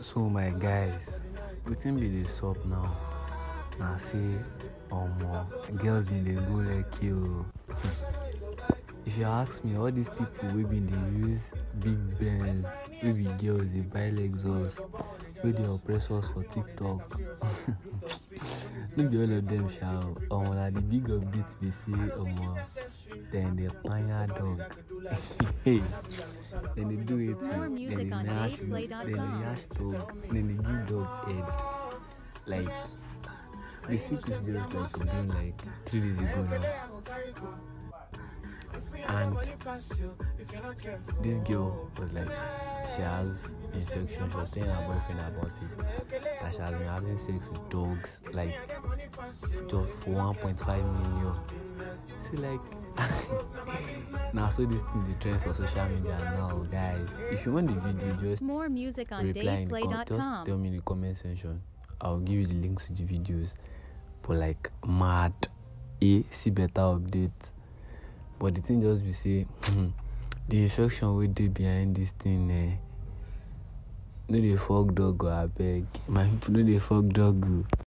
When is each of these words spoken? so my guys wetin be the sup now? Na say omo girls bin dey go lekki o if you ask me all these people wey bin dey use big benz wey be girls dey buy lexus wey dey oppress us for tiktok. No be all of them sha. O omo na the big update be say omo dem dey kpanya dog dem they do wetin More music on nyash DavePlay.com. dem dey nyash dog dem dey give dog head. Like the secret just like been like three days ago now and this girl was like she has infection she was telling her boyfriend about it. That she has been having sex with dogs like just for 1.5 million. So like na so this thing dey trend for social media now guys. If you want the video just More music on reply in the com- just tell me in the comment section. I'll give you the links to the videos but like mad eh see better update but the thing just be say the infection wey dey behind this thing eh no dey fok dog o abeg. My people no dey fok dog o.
so 0.00 0.20
my 0.28 0.50
guys 0.50 1.20
wetin 1.66 1.98
be 1.98 2.08
the 2.22 2.28
sup 2.28 2.56
now? 2.66 2.94
Na 3.78 3.96
say 3.96 4.38
omo 4.90 5.46
girls 5.78 6.06
bin 6.06 6.24
dey 6.24 6.34
go 6.34 6.60
lekki 6.64 7.10
o 7.12 7.44
if 9.06 9.18
you 9.18 9.24
ask 9.24 9.62
me 9.64 9.76
all 9.76 9.90
these 9.90 10.08
people 10.08 10.48
wey 10.56 10.64
bin 10.64 10.86
dey 10.86 11.28
use 11.28 11.42
big 11.84 11.98
benz 12.18 12.66
wey 13.02 13.12
be 13.12 13.24
girls 13.42 13.66
dey 13.74 13.80
buy 13.94 14.10
lexus 14.10 14.80
wey 15.44 15.52
dey 15.52 15.64
oppress 15.66 16.10
us 16.10 16.28
for 16.30 16.42
tiktok. 16.44 17.20
No 18.96 19.04
be 19.04 19.18
all 19.18 19.30
of 19.36 19.46
them 19.48 19.68
sha. 19.68 20.00
O 20.30 20.36
omo 20.40 20.54
na 20.54 20.70
the 20.70 20.80
big 20.80 21.04
update 21.08 21.52
be 21.60 21.70
say 21.70 21.92
omo 22.16 22.56
dem 23.32 23.56
dey 23.56 23.68
kpanya 23.68 24.26
dog 24.38 24.60
dem 26.76 26.88
they 26.88 26.96
do 27.04 27.16
wetin 27.16 27.56
More 27.56 27.68
music 27.70 28.12
on 28.12 28.24
nyash 28.26 28.56
DavePlay.com. 28.58 29.06
dem 29.06 29.16
dey 29.16 29.38
nyash 29.40 29.64
dog 29.78 30.08
dem 30.32 30.46
dey 30.48 30.56
give 30.62 30.86
dog 30.86 31.08
head. 31.26 31.48
Like 32.46 32.70
the 33.88 33.96
secret 33.98 34.44
just 34.70 34.98
like 34.98 35.10
been 35.12 35.28
like 35.28 35.60
three 35.86 36.00
days 36.00 36.20
ago 36.20 36.42
now 36.42 36.62
and 39.08 39.36
this 41.22 41.38
girl 41.48 41.88
was 41.98 42.12
like 42.12 42.28
she 42.94 43.02
has 43.02 43.48
infection 43.72 44.08
she 44.30 44.36
was 44.36 44.50
telling 44.50 44.70
her 44.70 44.82
boyfriend 44.86 45.20
about 45.20 45.50
it. 45.50 45.52
That 46.42 46.52
she 46.54 46.60
has 46.60 46.70
been 46.70 46.88
having 46.88 47.18
sex 47.18 47.38
with 47.50 47.68
dogs 47.70 48.20
like 48.32 48.54
just 49.68 49.90
for 50.00 50.10
1.5 50.10 50.66
million. 51.00 51.34
So 51.94 52.30
like 52.40 52.60
na 54.36 54.48
so 54.52 54.66
this 54.68 54.82
thing 54.92 55.00
dey 55.08 55.16
trend 55.20 55.40
for 55.40 55.54
social 55.54 55.86
media 55.88 56.16
now 56.36 56.48
guys. 56.70 57.08
If 57.32 57.46
you 57.46 57.52
want 57.56 57.68
the 57.72 57.80
video 57.80 58.12
just 58.20 58.42
More 58.42 58.68
music 58.68 59.10
on 59.12 59.26
reply 59.26 59.64
in 59.64 59.68
the 59.68 59.80
com- 59.80 60.04
just 60.06 60.46
tell 60.46 60.58
me 60.58 60.68
in 60.68 60.76
the 60.76 60.82
comment 60.82 61.16
section. 61.16 61.62
I'll 62.00 62.18
give 62.20 62.36
you 62.40 62.46
the 62.46 62.54
links 62.60 62.86
to 62.86 62.92
the 62.92 63.04
videos 63.04 63.54
but 64.22 64.36
like 64.36 64.70
mad 64.86 65.32
eh 66.02 66.20
see 66.30 66.50
better 66.50 66.82
update 66.92 67.30
but 68.38 68.52
the 68.54 68.60
thing 68.60 68.82
just 68.82 69.02
be 69.04 69.12
say 69.12 69.46
the 70.48 70.62
infection 70.64 71.16
wey 71.16 71.28
dey 71.28 71.48
behind 71.48 71.96
this 71.96 72.12
thing 72.12 72.50
eh 72.50 72.76
no 74.28 74.38
dey 74.38 74.56
fok 74.56 74.92
dog 74.94 75.24
o 75.24 75.28
abeg. 75.32 75.84
My 76.08 76.26
people 76.28 76.54
no 76.54 76.62
dey 76.62 76.78
fok 76.78 77.08
dog 77.12 77.40
o. 77.48 77.85